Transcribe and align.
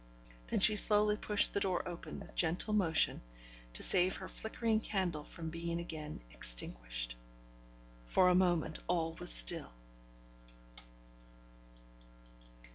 Then 0.47 0.59
she 0.59 0.77
slowly 0.77 1.15
pushed 1.15 1.53
the 1.53 1.59
door 1.59 1.87
open 1.87 2.19
with 2.19 2.33
gentle 2.33 2.73
motion, 2.73 3.21
to 3.73 3.83
save 3.83 4.15
her 4.15 4.27
flickering 4.27 4.79
candle 4.79 5.23
from 5.23 5.51
being 5.51 5.79
again 5.79 6.21
extinguished. 6.31 7.15
For 8.07 8.27
a 8.27 8.33
moment 8.33 8.79
all 8.87 9.13
was 9.19 9.31
still. 9.31 9.71